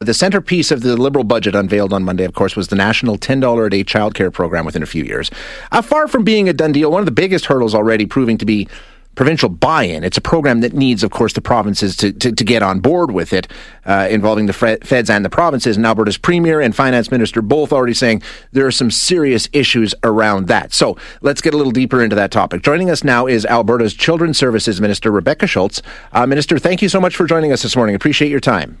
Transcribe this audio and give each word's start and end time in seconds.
The 0.00 0.14
centerpiece 0.14 0.70
of 0.70 0.82
the 0.82 0.96
Liberal 0.96 1.24
budget 1.24 1.56
unveiled 1.56 1.92
on 1.92 2.04
Monday, 2.04 2.22
of 2.22 2.32
course, 2.32 2.54
was 2.54 2.68
the 2.68 2.76
national 2.76 3.18
$10 3.18 3.66
a 3.66 3.68
day 3.68 3.82
childcare 3.82 4.32
program 4.32 4.64
within 4.64 4.80
a 4.80 4.86
few 4.86 5.02
years. 5.02 5.28
Uh, 5.72 5.82
far 5.82 6.06
from 6.06 6.22
being 6.22 6.48
a 6.48 6.52
done 6.52 6.70
deal, 6.70 6.92
one 6.92 7.00
of 7.00 7.04
the 7.04 7.10
biggest 7.10 7.46
hurdles 7.46 7.74
already 7.74 8.06
proving 8.06 8.38
to 8.38 8.46
be 8.46 8.68
provincial 9.16 9.48
buy-in. 9.48 10.04
It's 10.04 10.16
a 10.16 10.20
program 10.20 10.60
that 10.60 10.72
needs, 10.72 11.02
of 11.02 11.10
course, 11.10 11.32
the 11.32 11.40
provinces 11.40 11.96
to, 11.96 12.12
to, 12.12 12.30
to 12.30 12.44
get 12.44 12.62
on 12.62 12.78
board 12.78 13.10
with 13.10 13.32
it, 13.32 13.48
uh, 13.86 14.06
involving 14.08 14.46
the 14.46 14.52
feds 14.52 15.10
and 15.10 15.24
the 15.24 15.30
provinces. 15.30 15.76
And 15.76 15.84
Alberta's 15.84 16.16
premier 16.16 16.60
and 16.60 16.76
finance 16.76 17.10
minister 17.10 17.42
both 17.42 17.72
already 17.72 17.94
saying 17.94 18.22
there 18.52 18.66
are 18.66 18.70
some 18.70 18.92
serious 18.92 19.48
issues 19.52 19.96
around 20.04 20.46
that. 20.46 20.72
So 20.72 20.96
let's 21.22 21.40
get 21.40 21.54
a 21.54 21.56
little 21.56 21.72
deeper 21.72 22.04
into 22.04 22.14
that 22.14 22.30
topic. 22.30 22.62
Joining 22.62 22.88
us 22.88 23.02
now 23.02 23.26
is 23.26 23.44
Alberta's 23.46 23.94
Children's 23.94 24.38
Services 24.38 24.80
Minister, 24.80 25.10
Rebecca 25.10 25.48
Schulz. 25.48 25.82
Uh, 26.12 26.24
minister, 26.24 26.56
thank 26.56 26.82
you 26.82 26.88
so 26.88 27.00
much 27.00 27.16
for 27.16 27.26
joining 27.26 27.50
us 27.50 27.62
this 27.62 27.74
morning. 27.74 27.96
Appreciate 27.96 28.30
your 28.30 28.38
time. 28.38 28.78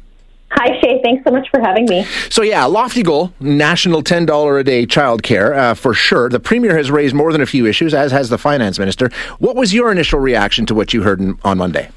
Hi, 0.52 0.78
Thanks 1.02 1.24
so 1.24 1.30
much 1.30 1.48
for 1.50 1.60
having 1.60 1.86
me. 1.86 2.04
So, 2.30 2.42
yeah, 2.42 2.64
lofty 2.64 3.02
goal, 3.02 3.32
national 3.40 4.02
$10 4.02 4.60
a 4.60 4.64
day 4.64 4.86
childcare 4.86 5.56
uh, 5.56 5.74
for 5.74 5.94
sure. 5.94 6.28
The 6.28 6.40
Premier 6.40 6.76
has 6.76 6.90
raised 6.90 7.14
more 7.14 7.32
than 7.32 7.40
a 7.40 7.46
few 7.46 7.66
issues, 7.66 7.94
as 7.94 8.12
has 8.12 8.28
the 8.28 8.38
Finance 8.38 8.78
Minister. 8.78 9.10
What 9.38 9.56
was 9.56 9.74
your 9.74 9.90
initial 9.92 10.20
reaction 10.20 10.66
to 10.66 10.74
what 10.74 10.92
you 10.92 11.02
heard 11.02 11.20
in, 11.20 11.38
on 11.44 11.58
Monday? 11.58 11.90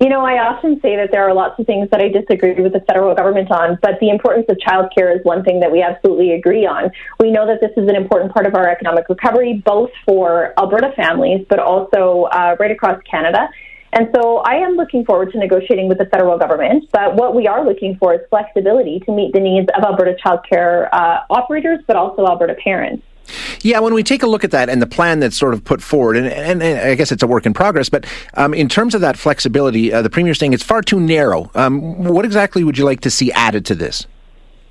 You 0.00 0.08
know, 0.08 0.24
I 0.24 0.38
often 0.38 0.80
say 0.80 0.96
that 0.96 1.10
there 1.12 1.28
are 1.28 1.34
lots 1.34 1.60
of 1.60 1.66
things 1.66 1.90
that 1.90 2.00
I 2.00 2.08
disagree 2.08 2.54
with 2.54 2.72
the 2.72 2.80
federal 2.80 3.14
government 3.14 3.50
on, 3.50 3.78
but 3.82 4.00
the 4.00 4.08
importance 4.08 4.46
of 4.48 4.56
childcare 4.56 5.14
is 5.14 5.22
one 5.26 5.44
thing 5.44 5.60
that 5.60 5.70
we 5.70 5.82
absolutely 5.82 6.32
agree 6.32 6.64
on. 6.64 6.90
We 7.18 7.30
know 7.30 7.46
that 7.46 7.60
this 7.60 7.72
is 7.76 7.86
an 7.86 7.96
important 7.96 8.32
part 8.32 8.46
of 8.46 8.54
our 8.54 8.66
economic 8.66 9.10
recovery, 9.10 9.62
both 9.62 9.90
for 10.06 10.54
Alberta 10.58 10.92
families, 10.96 11.44
but 11.50 11.58
also 11.58 12.28
uh, 12.32 12.56
right 12.58 12.70
across 12.70 12.98
Canada. 13.02 13.50
And 13.92 14.08
so 14.14 14.38
I 14.38 14.54
am 14.54 14.74
looking 14.74 15.04
forward 15.04 15.32
to 15.32 15.38
negotiating 15.38 15.88
with 15.88 15.98
the 15.98 16.06
federal 16.06 16.38
government, 16.38 16.88
but 16.92 17.16
what 17.16 17.34
we 17.34 17.48
are 17.48 17.64
looking 17.64 17.96
for 17.96 18.14
is 18.14 18.20
flexibility 18.30 19.00
to 19.00 19.12
meet 19.12 19.32
the 19.32 19.40
needs 19.40 19.68
of 19.76 19.82
Alberta 19.82 20.16
childcare 20.24 20.88
uh, 20.92 21.20
operators, 21.28 21.80
but 21.86 21.96
also 21.96 22.24
Alberta 22.26 22.54
parents. 22.54 23.04
Yeah, 23.62 23.80
when 23.80 23.94
we 23.94 24.02
take 24.02 24.22
a 24.22 24.26
look 24.26 24.44
at 24.44 24.50
that 24.52 24.68
and 24.68 24.80
the 24.80 24.86
plan 24.86 25.20
that's 25.20 25.36
sort 25.36 25.54
of 25.54 25.64
put 25.64 25.82
forward, 25.82 26.16
and, 26.16 26.26
and, 26.26 26.62
and 26.62 26.78
I 26.80 26.94
guess 26.94 27.12
it's 27.12 27.22
a 27.22 27.26
work 27.26 27.46
in 27.46 27.52
progress, 27.52 27.88
but 27.88 28.06
um, 28.34 28.54
in 28.54 28.68
terms 28.68 28.94
of 28.94 29.00
that 29.02 29.16
flexibility, 29.16 29.92
uh, 29.92 30.02
the 30.02 30.10
Premier's 30.10 30.38
saying 30.38 30.52
it's 30.52 30.62
far 30.62 30.82
too 30.82 31.00
narrow. 31.00 31.50
Um, 31.54 32.04
what 32.04 32.24
exactly 32.24 32.64
would 32.64 32.78
you 32.78 32.84
like 32.84 33.00
to 33.00 33.10
see 33.10 33.30
added 33.32 33.64
to 33.66 33.74
this? 33.74 34.06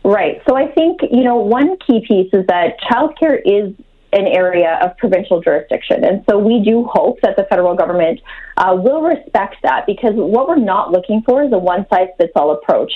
Right. 0.04 0.42
So 0.48 0.56
I 0.56 0.68
think, 0.72 1.02
you 1.12 1.24
know, 1.24 1.36
one 1.36 1.78
key 1.86 2.06
piece 2.08 2.34
is 2.34 2.46
that 2.48 2.80
childcare 2.90 3.40
is 3.46 3.74
an 4.14 4.28
area 4.28 4.80
of 4.82 4.98
provincial 4.98 5.42
jurisdiction. 5.42 6.04
And 6.04 6.24
so 6.30 6.38
we 6.38 6.64
do 6.64 6.86
hope 6.86 7.20
that 7.22 7.36
the 7.36 7.44
federal 7.44 7.76
government 7.76 8.20
uh, 8.58 8.76
will 8.76 9.02
respect 9.02 9.56
that 9.64 9.86
because 9.86 10.14
what 10.16 10.48
we're 10.48 10.58
not 10.58 10.92
looking 10.92 11.22
for 11.26 11.44
is 11.44 11.52
a 11.54 11.58
one 11.58 11.86
size 11.90 12.10
fits 12.18 12.34
all 12.36 12.52
approach, 12.52 12.92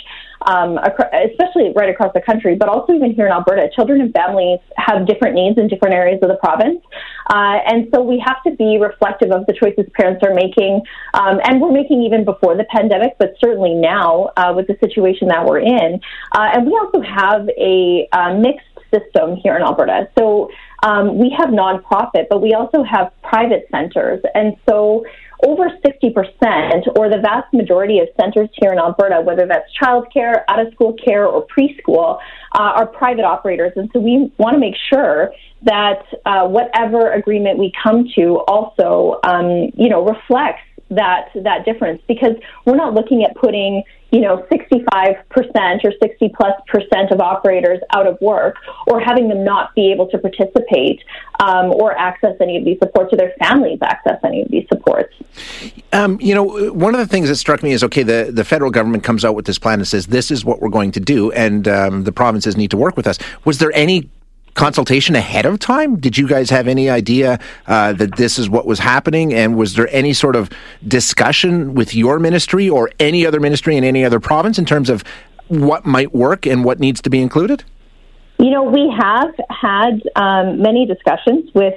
um, 0.45 0.77
especially 0.77 1.71
right 1.75 1.89
across 1.89 2.11
the 2.13 2.21
country, 2.21 2.55
but 2.55 2.67
also 2.67 2.93
even 2.93 3.13
here 3.13 3.25
in 3.25 3.31
Alberta. 3.31 3.69
Children 3.75 4.01
and 4.01 4.13
families 4.13 4.59
have 4.75 5.07
different 5.07 5.35
needs 5.35 5.57
in 5.57 5.67
different 5.67 5.93
areas 5.93 6.19
of 6.21 6.29
the 6.29 6.35
province. 6.35 6.81
Uh, 7.29 7.59
and 7.65 7.87
so 7.93 8.01
we 8.01 8.21
have 8.25 8.43
to 8.43 8.51
be 8.51 8.77
reflective 8.77 9.31
of 9.31 9.45
the 9.45 9.53
choices 9.53 9.89
parents 9.93 10.21
are 10.27 10.33
making. 10.33 10.81
Um, 11.13 11.39
and 11.45 11.61
we're 11.61 11.71
making 11.71 12.01
even 12.01 12.25
before 12.25 12.57
the 12.57 12.65
pandemic, 12.65 13.15
but 13.17 13.35
certainly 13.39 13.73
now 13.73 14.31
uh, 14.35 14.51
with 14.55 14.67
the 14.67 14.77
situation 14.81 15.29
that 15.29 15.45
we're 15.45 15.59
in. 15.59 16.01
Uh, 16.33 16.49
and 16.53 16.65
we 16.65 16.73
also 16.73 17.01
have 17.01 17.47
a 17.57 18.07
uh, 18.11 18.33
mixed 18.33 18.67
system 18.93 19.35
here 19.37 19.55
in 19.55 19.63
Alberta. 19.63 20.09
So 20.17 20.49
um, 20.83 21.17
we 21.17 21.33
have 21.37 21.49
nonprofit, 21.49 22.27
but 22.29 22.41
we 22.41 22.53
also 22.53 22.83
have 22.83 23.11
private 23.23 23.67
centers. 23.71 24.21
And 24.35 24.55
so 24.67 25.05
over 25.43 25.69
60%, 25.69 26.97
or 26.97 27.09
the 27.09 27.19
vast 27.21 27.53
majority 27.53 27.99
of 27.99 28.07
centers 28.19 28.49
here 28.53 28.71
in 28.71 28.77
Alberta, 28.77 29.21
whether 29.21 29.45
that's 29.45 29.69
childcare, 29.81 30.43
out 30.47 30.59
of 30.59 30.73
school 30.73 30.93
care, 30.93 31.25
or 31.25 31.45
preschool, 31.47 32.19
uh, 32.53 32.59
are 32.59 32.87
private 32.87 33.25
operators. 33.25 33.71
And 33.75 33.89
so 33.93 33.99
we 33.99 34.31
want 34.37 34.53
to 34.53 34.59
make 34.59 34.75
sure 34.89 35.33
that 35.63 36.03
uh, 36.25 36.47
whatever 36.47 37.11
agreement 37.11 37.57
we 37.57 37.71
come 37.81 38.07
to 38.15 38.39
also, 38.47 39.19
um, 39.23 39.71
you 39.75 39.89
know, 39.89 40.05
reflects 40.05 40.63
that 40.95 41.29
that 41.35 41.65
difference 41.65 42.01
because 42.07 42.35
we're 42.65 42.75
not 42.75 42.93
looking 42.93 43.23
at 43.23 43.35
putting 43.35 43.83
you 44.11 44.21
know 44.21 44.45
65% 44.51 45.83
or 45.83 45.91
60 46.01 46.29
plus 46.29 46.53
percent 46.67 47.11
of 47.11 47.19
operators 47.19 47.79
out 47.95 48.05
of 48.05 48.19
work 48.21 48.57
or 48.87 48.99
having 48.99 49.27
them 49.27 49.43
not 49.43 49.73
be 49.75 49.91
able 49.91 50.07
to 50.09 50.17
participate 50.19 51.03
um, 51.39 51.71
or 51.71 51.97
access 51.97 52.35
any 52.39 52.57
of 52.57 52.63
these 52.63 52.77
supports 52.79 53.11
or 53.11 53.17
their 53.17 53.33
families 53.39 53.79
access 53.81 54.19
any 54.23 54.43
of 54.43 54.49
these 54.49 54.67
supports. 54.67 55.13
Um, 55.91 56.19
you 56.21 56.35
know 56.35 56.71
one 56.71 56.93
of 56.93 56.99
the 56.99 57.07
things 57.07 57.29
that 57.29 57.35
struck 57.37 57.63
me 57.63 57.71
is 57.71 57.83
okay 57.83 58.03
the, 58.03 58.29
the 58.31 58.43
federal 58.43 58.71
government 58.71 59.03
comes 59.03 59.25
out 59.25 59.35
with 59.35 59.45
this 59.45 59.57
plan 59.57 59.79
and 59.79 59.87
says 59.87 60.07
this 60.07 60.29
is 60.29 60.45
what 60.45 60.61
we're 60.61 60.69
going 60.69 60.91
to 60.91 60.99
do 60.99 61.31
and 61.31 61.67
um, 61.67 62.03
the 62.03 62.11
provinces 62.11 62.55
need 62.55 62.71
to 62.71 62.77
work 62.77 62.95
with 62.95 63.07
us. 63.07 63.17
Was 63.45 63.57
there 63.57 63.71
any 63.73 64.09
consultation 64.53 65.15
ahead 65.15 65.45
of 65.45 65.59
time? 65.59 65.97
Did 65.99 66.17
you 66.17 66.27
guys 66.27 66.49
have 66.49 66.67
any 66.67 66.89
idea 66.89 67.39
uh, 67.67 67.93
that 67.93 68.15
this 68.17 68.37
is 68.37 68.49
what 68.49 68.65
was 68.65 68.79
happening? 68.79 69.33
And 69.33 69.57
was 69.57 69.75
there 69.75 69.87
any 69.91 70.13
sort 70.13 70.35
of 70.35 70.49
discussion 70.87 71.73
with 71.73 71.95
your 71.95 72.19
ministry 72.19 72.69
or 72.69 72.91
any 72.99 73.25
other 73.25 73.39
ministry 73.39 73.75
in 73.77 73.83
any 73.83 74.03
other 74.05 74.19
province 74.19 74.59
in 74.59 74.65
terms 74.65 74.89
of 74.89 75.03
what 75.47 75.85
might 75.85 76.13
work 76.13 76.45
and 76.45 76.63
what 76.63 76.79
needs 76.79 77.01
to 77.01 77.09
be 77.09 77.21
included? 77.21 77.63
You 78.39 78.49
know, 78.49 78.63
we 78.63 78.93
have 78.99 79.33
had 79.49 80.01
um, 80.15 80.61
many 80.61 80.85
discussions 80.85 81.49
with 81.53 81.75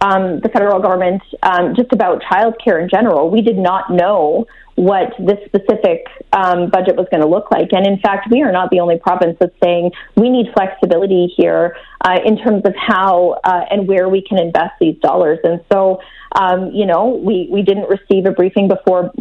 um, 0.00 0.40
the 0.40 0.48
federal 0.48 0.80
government 0.80 1.22
um, 1.42 1.74
just 1.76 1.92
about 1.92 2.22
childcare 2.22 2.82
in 2.82 2.88
general. 2.88 3.30
We 3.30 3.42
did 3.42 3.58
not 3.58 3.90
know 3.90 4.46
what 4.74 5.12
this 5.18 5.38
specific 5.44 6.06
um, 6.32 6.70
budget 6.70 6.96
was 6.96 7.06
going 7.10 7.20
to 7.20 7.28
look 7.28 7.50
like. 7.50 7.72
And 7.72 7.86
in 7.86 7.98
fact, 8.00 8.28
we 8.30 8.42
are 8.42 8.52
not 8.52 8.70
the 8.70 8.80
only 8.80 8.98
province 8.98 9.36
that's 9.38 9.54
saying 9.62 9.92
we 10.16 10.30
need 10.30 10.46
flexibility 10.54 11.32
here 11.36 11.76
uh, 12.04 12.18
in 12.24 12.38
terms 12.38 12.62
of 12.64 12.74
how 12.76 13.38
uh, 13.44 13.64
and 13.70 13.86
where 13.86 14.08
we 14.08 14.22
can 14.22 14.38
invest 14.38 14.72
these 14.80 14.96
dollars. 15.00 15.38
And 15.44 15.60
so, 15.70 16.00
um, 16.36 16.70
you 16.70 16.86
know, 16.86 17.08
we, 17.08 17.48
we 17.52 17.62
didn't 17.62 17.88
receive 17.88 18.24
a 18.24 18.30
briefing 18.30 18.68
before 18.68 19.12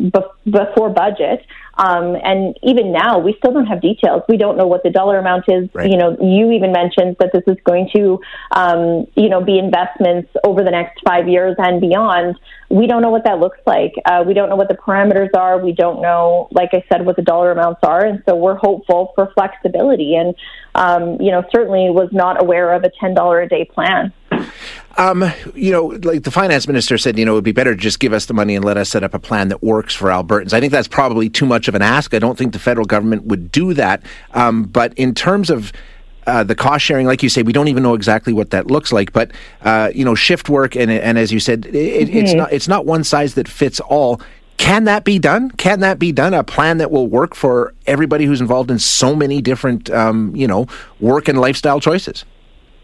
before 0.45 0.89
budget. 0.89 1.45
Um, 1.81 2.15
and 2.23 2.55
even 2.61 2.91
now, 2.91 3.17
we 3.17 3.33
still 3.39 3.51
don't 3.53 3.65
have 3.65 3.81
details. 3.81 4.21
We 4.29 4.37
don't 4.37 4.55
know 4.55 4.67
what 4.67 4.83
the 4.83 4.91
dollar 4.91 5.17
amount 5.17 5.45
is. 5.47 5.67
Right. 5.73 5.89
You 5.89 5.97
know, 5.97 6.15
you 6.21 6.51
even 6.51 6.71
mentioned 6.71 7.15
that 7.19 7.31
this 7.33 7.41
is 7.47 7.57
going 7.63 7.89
to, 7.95 8.19
um, 8.51 9.07
you 9.15 9.29
know, 9.29 9.43
be 9.43 9.57
investments 9.57 10.29
over 10.43 10.63
the 10.63 10.69
next 10.69 11.01
five 11.03 11.27
years 11.27 11.55
and 11.57 11.81
beyond. 11.81 12.39
We 12.69 12.85
don't 12.85 13.01
know 13.01 13.09
what 13.09 13.23
that 13.25 13.39
looks 13.39 13.57
like. 13.65 13.93
Uh, 14.05 14.23
we 14.25 14.35
don't 14.35 14.47
know 14.47 14.55
what 14.55 14.67
the 14.67 14.75
parameters 14.75 15.29
are. 15.35 15.57
We 15.57 15.73
don't 15.73 16.03
know, 16.03 16.49
like 16.51 16.69
I 16.73 16.83
said, 16.87 17.03
what 17.03 17.15
the 17.15 17.23
dollar 17.23 17.51
amounts 17.51 17.79
are. 17.81 18.05
And 18.05 18.21
so 18.27 18.35
we're 18.35 18.57
hopeful 18.57 19.13
for 19.15 19.31
flexibility. 19.33 20.15
And, 20.15 20.35
um, 20.75 21.19
you 21.19 21.31
know, 21.31 21.43
certainly 21.51 21.89
was 21.89 22.09
not 22.11 22.39
aware 22.39 22.73
of 22.73 22.83
a 22.83 22.91
$10 23.03 23.43
a 23.43 23.49
day 23.49 23.65
plan. 23.65 24.13
Um, 24.97 25.31
you 25.55 25.71
know, 25.71 25.85
like 25.85 26.23
the 26.23 26.31
finance 26.31 26.67
minister 26.67 26.97
said, 26.97 27.17
you 27.17 27.25
know, 27.25 27.31
it 27.31 27.35
would 27.35 27.43
be 27.43 27.53
better 27.53 27.75
to 27.75 27.81
just 27.81 27.99
give 27.99 28.13
us 28.13 28.25
the 28.25 28.33
money 28.33 28.55
and 28.55 28.65
let 28.65 28.77
us 28.77 28.89
set 28.89 29.03
up 29.03 29.13
a 29.13 29.19
plan 29.19 29.47
that 29.47 29.63
works 29.63 29.95
for 29.95 30.09
Albertans. 30.09 30.53
I 30.53 30.59
think 30.59 30.71
that's 30.71 30.87
probably 30.87 31.29
too 31.29 31.45
much 31.45 31.67
of 31.67 31.75
an 31.75 31.81
ask. 31.81 32.13
I 32.13 32.19
don't 32.19 32.37
think 32.37 32.53
the 32.53 32.59
federal 32.59 32.85
government 32.85 33.25
would 33.25 33.51
do 33.51 33.73
that. 33.73 34.03
Um, 34.33 34.63
but 34.63 34.93
in 34.95 35.15
terms 35.15 35.49
of 35.49 35.71
uh, 36.27 36.43
the 36.43 36.55
cost 36.55 36.85
sharing, 36.85 37.07
like 37.07 37.23
you 37.23 37.29
say, 37.29 37.41
we 37.41 37.53
don't 37.53 37.67
even 37.67 37.83
know 37.83 37.93
exactly 37.93 38.33
what 38.33 38.51
that 38.51 38.67
looks 38.67 38.91
like. 38.91 39.11
But 39.13 39.31
uh, 39.61 39.91
you 39.93 40.05
know, 40.05 40.15
shift 40.15 40.49
work, 40.49 40.75
and 40.75 40.91
and 40.91 41.17
as 41.17 41.31
you 41.31 41.39
said, 41.39 41.65
it, 41.65 41.73
mm-hmm. 41.73 42.17
it's 42.17 42.33
not 42.33 42.53
it's 42.53 42.67
not 42.67 42.85
one 42.85 43.03
size 43.03 43.35
that 43.35 43.47
fits 43.47 43.79
all. 43.79 44.21
Can 44.57 44.83
that 44.83 45.03
be 45.03 45.17
done? 45.17 45.49
Can 45.51 45.79
that 45.79 45.97
be 45.97 46.11
done? 46.11 46.35
A 46.35 46.43
plan 46.43 46.77
that 46.77 46.91
will 46.91 47.07
work 47.07 47.33
for 47.33 47.73
everybody 47.87 48.25
who's 48.25 48.39
involved 48.39 48.69
in 48.69 48.77
so 48.77 49.15
many 49.15 49.41
different, 49.41 49.89
um, 49.89 50.35
you 50.35 50.47
know, 50.47 50.67
work 50.99 51.27
and 51.27 51.41
lifestyle 51.41 51.79
choices. 51.79 52.25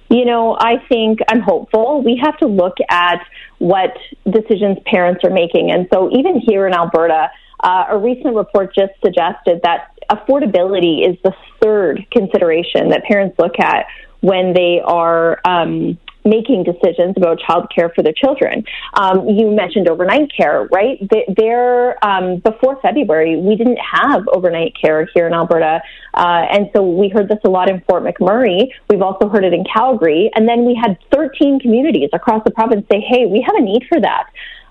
You 0.10 0.26
know, 0.26 0.58
I 0.58 0.78
think 0.88 1.20
I'm 1.30 1.42
hopeful. 1.42 2.02
We 2.02 2.20
have 2.24 2.38
to 2.38 2.48
look 2.48 2.78
at 2.90 3.26
what 3.60 3.98
decisions 4.30 4.78
parents 4.86 5.24
are 5.24 5.30
making. 5.30 5.72
And 5.72 5.88
so, 5.92 6.10
even 6.18 6.40
here 6.40 6.66
in 6.68 6.74
Alberta, 6.74 7.30
uh, 7.60 7.86
a 7.90 7.98
recent 7.98 8.36
report 8.36 8.74
just 8.74 8.94
suggested 9.04 9.62
that 9.64 9.92
affordability 10.10 11.08
is 11.08 11.18
the 11.24 11.34
third 11.62 12.06
consideration 12.12 12.90
that 12.90 13.04
parents 13.04 13.38
look 13.38 13.60
at 13.60 13.88
when 14.22 14.54
they 14.54 14.80
are 14.84 15.40
um, 15.46 15.98
making 16.30 16.64
decisions 16.64 17.16
about 17.18 17.40
childcare 17.40 17.94
for 17.94 18.04
their 18.04 18.14
children. 18.14 18.64
Um, 18.94 19.28
you 19.28 19.52
mentioned 19.52 19.88
overnight 19.88 20.30
care, 20.36 20.68
right? 20.72 21.00
There, 21.36 22.04
um, 22.06 22.38
before 22.40 22.80
February, 22.82 23.38
we 23.38 23.56
didn't 23.56 23.80
have 23.80 24.28
overnight 24.30 24.76
care 24.80 25.08
here 25.14 25.28
in 25.28 25.34
Alberta, 25.34 25.82
uh, 26.14 26.46
and 26.52 26.70
so 26.76 26.84
we 26.84 27.10
heard 27.10 27.30
this 27.30 27.40
a 27.44 27.50
lot 27.50 27.70
in 27.70 27.82
Fort 27.88 28.04
McMurray. 28.04 28.70
We've 28.90 29.02
also 29.02 29.30
heard 29.30 29.44
it 29.44 29.54
in 29.54 29.64
Calgary, 29.64 30.30
and 30.36 30.48
then 30.48 30.66
we 30.66 30.76
had 30.76 30.98
13 31.12 31.60
communities 31.60 32.10
across 32.14 32.44
the 32.44 32.52
province 32.52 32.86
say, 32.92 33.00
"Hey, 33.00 33.26
we 33.26 33.42
have 33.42 33.56
a 33.56 33.62
need 33.62 33.86
for 33.88 34.00
that." 34.00 34.28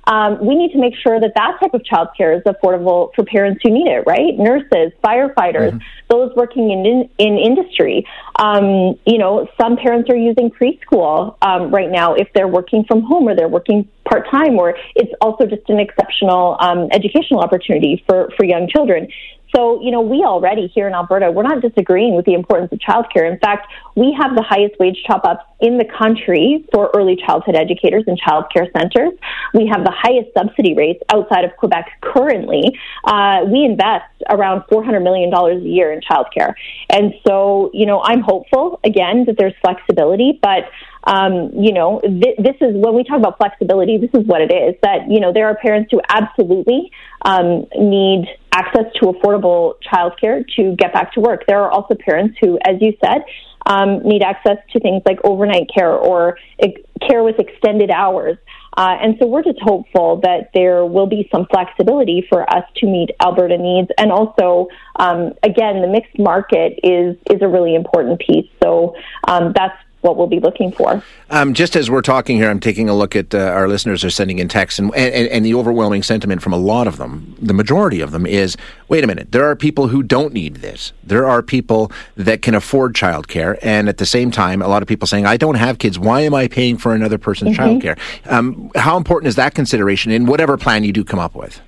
Um, 0.06 0.44
we 0.44 0.54
need 0.54 0.72
to 0.72 0.78
make 0.78 0.94
sure 0.96 1.18
that 1.20 1.32
that 1.34 1.58
type 1.60 1.74
of 1.74 1.82
childcare 1.82 2.36
is 2.36 2.42
affordable 2.44 3.10
for 3.14 3.24
parents 3.24 3.60
who 3.62 3.70
need 3.70 3.88
it, 3.88 4.04
right? 4.06 4.38
Nurses, 4.38 4.92
firefighters, 5.02 5.72
mm-hmm. 5.72 5.78
those 6.08 6.32
working 6.36 6.70
in, 6.70 6.86
in, 6.86 7.10
in 7.18 7.38
industry. 7.38 8.06
Um, 8.38 8.98
you 9.04 9.18
know, 9.18 9.48
some 9.60 9.76
parents 9.76 10.08
are 10.08 10.16
using 10.16 10.50
preschool 10.50 11.36
um, 11.42 11.70
right 11.72 11.90
now 11.90 12.14
if 12.14 12.28
they're 12.34 12.48
working 12.48 12.84
from 12.84 13.02
home 13.02 13.28
or 13.28 13.34
they're 13.34 13.48
working 13.48 13.88
part 14.08 14.30
time, 14.30 14.58
or 14.58 14.76
it's 14.94 15.12
also 15.20 15.46
just 15.46 15.68
an 15.68 15.80
exceptional 15.80 16.56
um, 16.60 16.88
educational 16.92 17.40
opportunity 17.40 18.04
for, 18.08 18.30
for 18.36 18.44
young 18.44 18.68
children. 18.68 19.08
So, 19.54 19.80
you 19.80 19.90
know, 19.90 20.00
we 20.00 20.24
already 20.24 20.66
here 20.66 20.88
in 20.88 20.94
Alberta, 20.94 21.30
we're 21.30 21.42
not 21.42 21.62
disagreeing 21.62 22.16
with 22.16 22.24
the 22.24 22.34
importance 22.34 22.72
of 22.72 22.78
childcare. 22.78 23.30
In 23.30 23.38
fact, 23.38 23.72
we 23.94 24.16
have 24.20 24.34
the 24.34 24.42
highest 24.42 24.78
wage 24.78 25.02
top 25.06 25.24
ups 25.24 25.44
in 25.60 25.78
the 25.78 25.84
country 25.84 26.64
for 26.72 26.90
early 26.94 27.16
childhood 27.16 27.54
educators 27.54 28.04
and 28.06 28.20
childcare 28.20 28.70
centers. 28.76 29.12
We 29.54 29.66
have 29.66 29.84
the 29.84 29.92
highest 29.94 30.30
subsidy 30.36 30.74
rates 30.74 31.02
outside 31.12 31.44
of 31.44 31.56
Quebec 31.56 31.86
currently. 32.02 32.78
Uh, 33.04 33.44
we 33.50 33.64
invest 33.64 34.04
around 34.28 34.62
$400 34.70 35.02
million 35.02 35.32
a 35.32 35.64
year 35.64 35.92
in 35.92 36.00
childcare. 36.00 36.54
And 36.90 37.14
so, 37.26 37.70
you 37.72 37.86
know, 37.86 38.02
I'm 38.02 38.20
hopeful, 38.20 38.80
again, 38.84 39.24
that 39.26 39.36
there's 39.38 39.54
flexibility, 39.62 40.38
but 40.42 40.64
um, 41.06 41.50
you 41.54 41.72
know, 41.72 42.00
th- 42.02 42.36
this 42.38 42.56
is 42.60 42.74
when 42.74 42.94
we 42.94 43.04
talk 43.04 43.18
about 43.18 43.38
flexibility, 43.38 43.96
this 43.96 44.10
is 44.12 44.26
what 44.26 44.40
it 44.40 44.52
is 44.52 44.74
that, 44.82 45.08
you 45.08 45.20
know, 45.20 45.32
there 45.32 45.46
are 45.46 45.54
parents 45.54 45.90
who 45.92 46.00
absolutely 46.08 46.90
um, 47.22 47.66
need 47.76 48.26
access 48.52 48.86
to 49.00 49.06
affordable 49.06 49.74
childcare 49.82 50.44
to 50.56 50.74
get 50.76 50.92
back 50.92 51.12
to 51.12 51.20
work. 51.20 51.44
There 51.46 51.62
are 51.62 51.70
also 51.70 51.94
parents 51.94 52.36
who, 52.40 52.58
as 52.64 52.76
you 52.80 52.94
said, 53.04 53.22
um, 53.66 54.00
need 54.02 54.22
access 54.22 54.58
to 54.72 54.80
things 54.80 55.02
like 55.06 55.18
overnight 55.24 55.68
care 55.72 55.92
or 55.92 56.38
ex- 56.58 56.80
care 57.08 57.22
with 57.22 57.38
extended 57.38 57.90
hours. 57.90 58.36
Uh, 58.76 58.96
and 59.00 59.16
so 59.18 59.26
we're 59.26 59.42
just 59.42 59.58
hopeful 59.62 60.20
that 60.22 60.50
there 60.54 60.84
will 60.84 61.06
be 61.06 61.28
some 61.32 61.46
flexibility 61.46 62.24
for 62.28 62.48
us 62.54 62.64
to 62.76 62.86
meet 62.86 63.10
Alberta 63.22 63.56
needs. 63.56 63.88
And 63.96 64.12
also, 64.12 64.68
um, 64.96 65.32
again, 65.42 65.80
the 65.80 65.88
mixed 65.88 66.18
market 66.18 66.78
is 66.82 67.16
is 67.30 67.40
a 67.40 67.48
really 67.48 67.74
important 67.74 68.20
piece. 68.20 68.50
So 68.62 68.94
um, 69.26 69.52
that's 69.54 69.76
what 70.00 70.16
we'll 70.16 70.26
be 70.26 70.40
looking 70.40 70.70
for. 70.70 71.02
Um, 71.30 71.54
just 71.54 71.74
as 71.74 71.90
we're 71.90 72.02
talking 72.02 72.36
here, 72.36 72.48
I'm 72.48 72.60
taking 72.60 72.88
a 72.88 72.94
look 72.94 73.16
at 73.16 73.34
uh, 73.34 73.38
our 73.38 73.68
listeners 73.68 74.04
are 74.04 74.10
sending 74.10 74.38
in 74.38 74.48
texts, 74.48 74.78
and, 74.78 74.94
and, 74.94 75.28
and 75.28 75.44
the 75.44 75.54
overwhelming 75.54 76.02
sentiment 76.02 76.42
from 76.42 76.52
a 76.52 76.56
lot 76.56 76.86
of 76.86 76.96
them, 76.98 77.34
the 77.40 77.54
majority 77.54 78.00
of 78.00 78.12
them, 78.12 78.26
is 78.26 78.56
wait 78.88 79.02
a 79.02 79.06
minute, 79.06 79.32
there 79.32 79.44
are 79.44 79.56
people 79.56 79.88
who 79.88 80.02
don't 80.02 80.32
need 80.32 80.56
this. 80.56 80.92
There 81.02 81.26
are 81.26 81.42
people 81.42 81.90
that 82.16 82.42
can 82.42 82.54
afford 82.54 82.94
childcare, 82.94 83.58
and 83.62 83.88
at 83.88 83.98
the 83.98 84.06
same 84.06 84.30
time, 84.30 84.62
a 84.62 84.68
lot 84.68 84.82
of 84.82 84.88
people 84.88 85.06
saying, 85.06 85.26
I 85.26 85.36
don't 85.36 85.56
have 85.56 85.78
kids. 85.78 85.98
Why 85.98 86.20
am 86.20 86.34
I 86.34 86.48
paying 86.48 86.78
for 86.78 86.94
another 86.94 87.18
person's 87.18 87.56
mm-hmm. 87.56 87.78
childcare? 87.78 87.98
Um, 88.26 88.70
how 88.76 88.96
important 88.96 89.28
is 89.28 89.36
that 89.36 89.54
consideration 89.54 90.12
in 90.12 90.26
whatever 90.26 90.56
plan 90.56 90.84
you 90.84 90.92
do 90.92 91.04
come 91.04 91.18
up 91.18 91.34
with? 91.34 91.60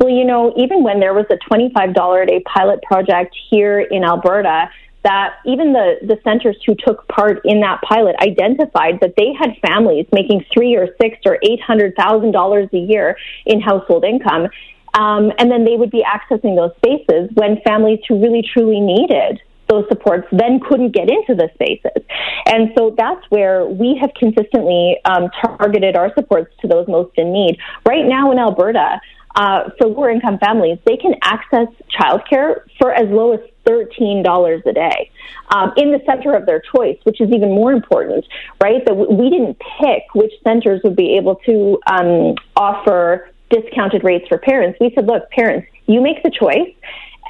Well, 0.00 0.10
you 0.10 0.24
know, 0.24 0.52
even 0.56 0.82
when 0.82 1.00
there 1.00 1.14
was 1.14 1.26
a 1.30 1.38
$25 1.50 2.22
a 2.22 2.26
day 2.26 2.40
pilot 2.40 2.82
project 2.82 3.34
here 3.50 3.80
in 3.80 4.04
Alberta, 4.04 4.70
that 5.06 5.36
even 5.46 5.72
the, 5.72 5.98
the 6.02 6.18
centers 6.24 6.56
who 6.66 6.74
took 6.74 7.06
part 7.06 7.40
in 7.44 7.60
that 7.60 7.80
pilot 7.82 8.16
identified 8.20 8.98
that 9.00 9.14
they 9.16 9.32
had 9.38 9.52
families 9.64 10.04
making 10.12 10.44
three 10.52 10.74
or 10.74 10.88
six 11.00 11.18
or 11.24 11.38
eight 11.42 11.60
hundred 11.62 11.94
thousand 11.94 12.32
dollars 12.32 12.68
a 12.72 12.78
year 12.78 13.16
in 13.46 13.60
household 13.60 14.04
income. 14.04 14.48
Um, 14.94 15.30
and 15.38 15.48
then 15.48 15.64
they 15.64 15.76
would 15.76 15.90
be 15.90 16.02
accessing 16.02 16.56
those 16.56 16.72
spaces 16.78 17.30
when 17.34 17.60
families 17.62 18.00
who 18.08 18.20
really 18.20 18.42
truly 18.42 18.80
needed 18.80 19.40
those 19.68 19.84
supports 19.88 20.26
then 20.32 20.60
couldn't 20.60 20.92
get 20.92 21.08
into 21.08 21.34
the 21.34 21.48
spaces. 21.54 22.02
And 22.46 22.70
so 22.76 22.94
that's 22.96 23.24
where 23.30 23.66
we 23.66 23.98
have 24.00 24.10
consistently 24.14 24.96
um, 25.04 25.28
targeted 25.40 25.96
our 25.96 26.12
supports 26.14 26.54
to 26.60 26.68
those 26.68 26.86
most 26.88 27.12
in 27.16 27.32
need. 27.32 27.58
Right 27.84 28.04
now 28.04 28.30
in 28.30 28.38
Alberta, 28.38 29.00
uh, 29.36 29.70
for 29.78 29.88
lower 29.88 30.10
income 30.10 30.38
families, 30.38 30.78
they 30.86 30.96
can 30.96 31.14
access 31.22 31.68
childcare 31.90 32.62
for 32.78 32.92
as 32.92 33.08
low 33.08 33.32
as 33.32 33.40
$13 33.66 34.66
a 34.66 34.72
day 34.72 35.10
um, 35.50 35.72
in 35.76 35.92
the 35.92 36.00
center 36.06 36.34
of 36.34 36.46
their 36.46 36.62
choice, 36.74 36.98
which 37.04 37.20
is 37.20 37.28
even 37.30 37.50
more 37.50 37.72
important, 37.72 38.24
right? 38.62 38.84
That 38.86 38.94
we 38.94 39.30
didn't 39.30 39.58
pick 39.80 40.02
which 40.14 40.32
centers 40.42 40.80
would 40.84 40.96
be 40.96 41.16
able 41.16 41.36
to 41.46 41.78
um, 41.86 42.34
offer 42.56 43.30
discounted 43.50 44.04
rates 44.04 44.26
for 44.28 44.38
parents. 44.38 44.78
We 44.80 44.92
said, 44.94 45.06
look, 45.06 45.30
parents, 45.30 45.68
you 45.86 46.00
make 46.00 46.22
the 46.22 46.30
choice, 46.30 46.74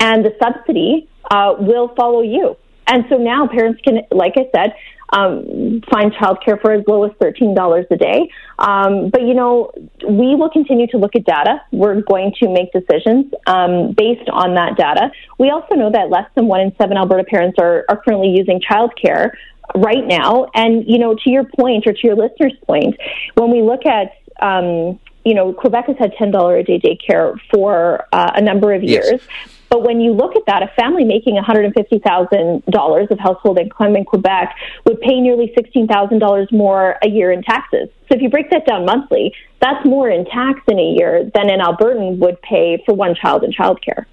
and 0.01 0.25
the 0.25 0.35
subsidy 0.41 1.09
uh, 1.31 1.55
will 1.59 1.95
follow 1.95 2.23
you. 2.23 2.57
And 2.87 3.05
so 3.09 3.17
now 3.17 3.49
parents 3.49 3.81
can, 3.83 4.03
like 4.13 4.35
I 4.37 4.49
said, 4.55 4.75
um, 5.11 5.83
find 5.91 6.13
childcare 6.13 6.61
for 6.61 6.73
as 6.73 6.85
low 6.87 7.05
as 7.05 7.13
$13 7.13 7.87
a 7.91 7.97
day. 7.97 8.31
Um, 8.59 9.11
but, 9.11 9.23
you 9.23 9.35
know, 9.35 9.71
we 10.09 10.35
will 10.35 10.51
continue 10.51 10.87
to 10.89 10.99
look 10.99 11.15
at 11.15 11.25
data. 11.25 11.63
We're 11.73 12.01
going 12.01 12.33
to 12.41 12.49
make 12.49 12.73
decisions 12.73 13.33
um, 13.47 13.93
based 13.93 14.29
on 14.31 14.55
that 14.55 14.77
data. 14.77 15.11
We 15.39 15.51
also 15.51 15.75
know 15.75 15.91
that 15.91 16.11
less 16.11 16.29
than 16.35 16.47
one 16.47 16.61
in 16.61 16.75
seven 16.77 16.97
Alberta 16.97 17.25
parents 17.25 17.59
are, 17.61 17.85
are 17.89 18.01
currently 18.03 18.31
using 18.31 18.61
childcare 18.61 19.31
right 19.75 20.07
now. 20.07 20.49
And, 20.55 20.85
you 20.87 20.99
know, 20.99 21.15
to 21.15 21.31
your 21.31 21.45
point 21.45 21.87
or 21.87 21.93
to 21.93 22.01
your 22.03 22.17
listener's 22.17 22.55
point, 22.67 22.97
when 23.35 23.51
we 23.51 23.63
look 23.63 23.87
at, 23.87 24.13
um, 24.41 24.99
you 25.25 25.35
know, 25.35 25.53
Quebec 25.53 25.87
has 25.87 25.97
had 25.99 26.13
$10 26.15 26.61
a 26.61 26.63
day 26.63 26.79
daycare 26.79 27.37
for 27.53 28.07
uh, 28.13 28.33
a 28.35 28.41
number 28.41 28.73
of 28.73 28.83
years. 28.83 29.11
Yes. 29.11 29.56
But 29.69 29.83
when 29.83 30.01
you 30.01 30.13
look 30.13 30.37
at 30.37 30.47
that, 30.47 30.63
a 30.63 30.69
family 30.69 31.05
making 31.05 31.37
$150,000 31.37 33.11
of 33.11 33.19
household 33.19 33.59
income 33.59 33.97
in 33.97 34.05
Quebec 34.05 34.55
would 34.85 35.01
pay 35.01 35.21
nearly 35.21 35.53
$16,000 35.57 36.53
more 36.53 36.97
a 37.03 37.09
year 37.09 37.33
in 37.33 37.43
taxes. 37.43 37.89
So 38.09 38.15
if 38.15 38.23
you 38.23 38.29
break 38.29 38.51
that 38.51 38.67
down 38.67 38.85
monthly, 38.85 39.35
that's 39.61 39.85
more 39.85 40.09
in 40.09 40.25
tax 40.27 40.61
in 40.69 40.79
a 40.79 40.95
year 40.97 41.31
than 41.35 41.51
an 41.51 41.61
Albertan 41.61 42.19
would 42.19 42.41
pay 42.43 42.83
for 42.87 42.95
one 42.95 43.15
child 43.15 43.43
in 43.43 43.53
childcare. 43.53 44.05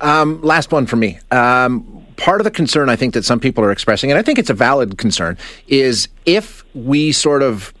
Um, 0.00 0.40
last 0.42 0.72
one 0.72 0.86
for 0.86 0.96
me. 0.96 1.18
Um, 1.30 2.06
part 2.16 2.40
of 2.40 2.44
the 2.44 2.50
concern 2.50 2.88
I 2.88 2.96
think 2.96 3.14
that 3.14 3.24
some 3.24 3.40
people 3.40 3.64
are 3.64 3.70
expressing, 3.70 4.10
and 4.10 4.18
I 4.18 4.22
think 4.22 4.38
it's 4.38 4.50
a 4.50 4.54
valid 4.54 4.96
concern, 4.96 5.36
is 5.68 6.08
if 6.24 6.64
we 6.74 7.12
sort 7.12 7.42
of 7.42 7.74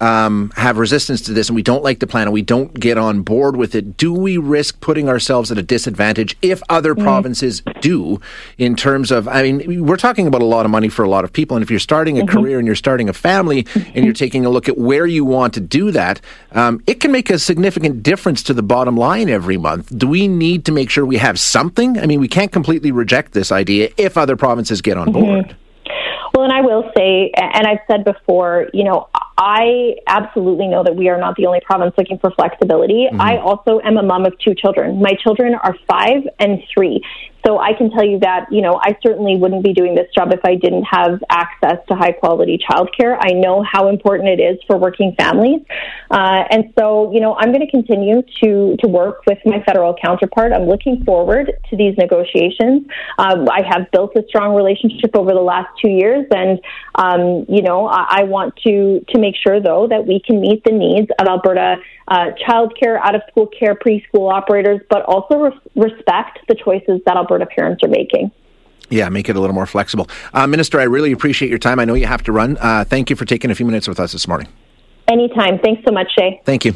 um, 0.00 0.52
have 0.56 0.78
resistance 0.78 1.20
to 1.22 1.32
this 1.32 1.48
and 1.48 1.56
we 1.56 1.62
don't 1.62 1.82
like 1.82 2.00
the 2.00 2.06
plan 2.06 2.24
and 2.24 2.32
we 2.32 2.42
don't 2.42 2.78
get 2.78 2.98
on 2.98 3.22
board 3.22 3.56
with 3.56 3.74
it, 3.74 3.96
do 3.96 4.12
we 4.12 4.36
risk 4.36 4.80
putting 4.80 5.08
ourselves 5.08 5.50
at 5.50 5.58
a 5.58 5.62
disadvantage 5.62 6.36
if 6.42 6.62
other 6.68 6.94
mm. 6.94 7.02
provinces 7.02 7.62
do 7.80 8.20
in 8.58 8.76
terms 8.76 9.10
of, 9.10 9.26
I 9.28 9.42
mean, 9.42 9.86
we're 9.86 9.96
talking 9.96 10.26
about 10.26 10.42
a 10.42 10.46
lot 10.46 10.64
of 10.66 10.70
money 10.70 10.88
for 10.88 11.02
a 11.02 11.08
lot 11.08 11.24
of 11.24 11.32
people. 11.32 11.56
And 11.56 11.62
if 11.62 11.70
you're 11.70 11.80
starting 11.80 12.18
a 12.18 12.24
mm-hmm. 12.24 12.36
career 12.36 12.58
and 12.58 12.66
you're 12.66 12.76
starting 12.76 13.08
a 13.08 13.12
family 13.12 13.66
and 13.74 14.04
you're 14.04 14.14
taking 14.14 14.44
a 14.44 14.50
look 14.50 14.68
at 14.68 14.76
where 14.76 15.06
you 15.06 15.24
want 15.24 15.54
to 15.54 15.60
do 15.60 15.90
that, 15.92 16.20
um, 16.52 16.82
it 16.86 17.00
can 17.00 17.10
make 17.10 17.30
a 17.30 17.38
significant 17.38 18.02
difference 18.02 18.42
to 18.44 18.54
the 18.54 18.62
bottom 18.62 18.96
line 18.96 19.28
every 19.28 19.56
month. 19.56 19.96
Do 19.96 20.08
we 20.08 20.28
need 20.28 20.64
to 20.66 20.72
make 20.72 20.90
sure 20.90 21.06
we 21.06 21.16
have 21.18 21.38
something? 21.38 21.98
I 21.98 22.06
mean, 22.06 22.20
we 22.20 22.28
can't 22.28 22.52
completely 22.52 22.92
reject 22.92 23.32
this 23.32 23.50
idea 23.50 23.90
if 23.96 24.16
other 24.16 24.36
provinces 24.36 24.82
get 24.82 24.96
on 24.96 25.08
mm-hmm. 25.08 25.20
board. 25.20 25.56
Well, 26.34 26.44
and 26.44 26.52
I 26.52 26.60
will 26.60 26.90
say, 26.94 27.30
and 27.34 27.66
I've 27.66 27.78
said 27.90 28.04
before, 28.04 28.68
you 28.74 28.84
know, 28.84 29.08
I 29.38 29.96
absolutely 30.06 30.66
know 30.66 30.82
that 30.82 30.96
we 30.96 31.08
are 31.08 31.18
not 31.18 31.36
the 31.36 31.46
only 31.46 31.60
province 31.60 31.94
looking 31.98 32.18
for 32.18 32.30
flexibility. 32.30 33.06
Mm-hmm. 33.10 33.20
I 33.20 33.38
also 33.38 33.80
am 33.84 33.98
a 33.98 34.02
mom 34.02 34.24
of 34.24 34.38
two 34.38 34.54
children. 34.54 35.00
My 35.00 35.12
children 35.22 35.54
are 35.54 35.76
five 35.88 36.22
and 36.38 36.62
three. 36.72 37.02
So 37.46 37.58
I 37.58 37.74
can 37.74 37.90
tell 37.90 38.04
you 38.04 38.18
that, 38.20 38.46
you 38.50 38.60
know, 38.60 38.80
I 38.82 38.96
certainly 39.06 39.36
wouldn't 39.36 39.62
be 39.62 39.72
doing 39.72 39.94
this 39.94 40.08
job 40.12 40.32
if 40.32 40.40
I 40.44 40.56
didn't 40.56 40.82
have 40.82 41.22
access 41.30 41.76
to 41.88 41.94
high 41.94 42.10
quality 42.10 42.58
childcare. 42.58 43.16
I 43.20 43.34
know 43.34 43.62
how 43.62 43.88
important 43.88 44.28
it 44.28 44.42
is 44.42 44.58
for 44.66 44.76
working 44.76 45.14
families. 45.16 45.60
Uh, 46.10 46.42
and 46.50 46.72
so, 46.76 47.12
you 47.12 47.20
know, 47.20 47.36
I'm 47.36 47.52
going 47.52 47.64
to 47.64 47.70
continue 47.70 48.22
to, 48.42 48.76
to 48.80 48.88
work 48.88 49.22
with 49.26 49.38
my 49.44 49.62
federal 49.62 49.94
counterpart. 49.94 50.52
I'm 50.52 50.66
looking 50.66 51.04
forward 51.04 51.52
to 51.70 51.76
these 51.76 51.96
negotiations. 51.96 52.88
Um, 53.18 53.46
I 53.48 53.62
have 53.68 53.90
built 53.92 54.16
a 54.16 54.24
strong 54.28 54.56
relationship 54.56 55.14
over 55.14 55.32
the 55.32 55.40
last 55.40 55.68
two 55.80 55.90
years. 55.90 56.26
And, 56.32 56.58
um, 56.96 57.46
you 57.48 57.62
know, 57.62 57.86
I, 57.86 58.22
I 58.22 58.22
want 58.24 58.56
to, 58.66 59.04
to 59.14 59.20
make 59.20 59.36
sure, 59.36 59.60
though, 59.60 59.86
that 59.88 60.04
we 60.04 60.20
can 60.20 60.40
meet 60.40 60.64
the 60.64 60.72
needs 60.72 61.08
of 61.20 61.28
Alberta 61.28 61.76
uh, 62.08 62.30
childcare, 62.46 62.98
out 63.00 63.14
of 63.14 63.22
school 63.30 63.46
care, 63.46 63.74
preschool 63.74 64.32
operators, 64.32 64.80
but 64.88 65.02
also 65.02 65.38
re- 65.38 65.60
respect 65.74 66.40
the 66.48 66.54
choices 66.54 67.00
that 67.06 67.16
Alberta 67.16 67.46
parents 67.46 67.82
are 67.82 67.88
making. 67.88 68.30
Yeah, 68.88 69.08
make 69.08 69.28
it 69.28 69.36
a 69.36 69.40
little 69.40 69.54
more 69.54 69.66
flexible. 69.66 70.08
Uh, 70.32 70.46
Minister, 70.46 70.78
I 70.78 70.84
really 70.84 71.10
appreciate 71.10 71.48
your 71.48 71.58
time. 71.58 71.80
I 71.80 71.84
know 71.84 71.94
you 71.94 72.06
have 72.06 72.22
to 72.24 72.32
run. 72.32 72.56
Uh, 72.60 72.84
thank 72.84 73.10
you 73.10 73.16
for 73.16 73.24
taking 73.24 73.50
a 73.50 73.54
few 73.54 73.66
minutes 73.66 73.88
with 73.88 73.98
us 73.98 74.12
this 74.12 74.28
morning. 74.28 74.46
Anytime. 75.08 75.58
Thanks 75.58 75.82
so 75.84 75.92
much, 75.92 76.08
Shaye. 76.18 76.42
Thank 76.44 76.64
you. 76.64 76.72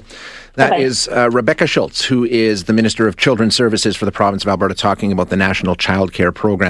That 0.54 0.70
Bye-bye. 0.70 0.82
is 0.82 1.08
uh, 1.08 1.30
Rebecca 1.30 1.66
Schulz, 1.66 2.04
who 2.04 2.25
is 2.25 2.64
the 2.64 2.72
Minister 2.72 3.08
of 3.08 3.16
Children's 3.16 3.56
Services 3.56 3.96
for 3.96 4.04
the 4.04 4.12
province 4.12 4.42
of 4.44 4.49
Alberta, 4.49 4.75
talking 4.75 5.10
about 5.10 5.30
the 5.30 5.37
National 5.37 5.75
Child 5.75 6.12
Care 6.12 6.32
Program. 6.32 6.68